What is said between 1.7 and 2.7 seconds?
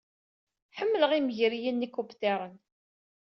n yikubṭiren.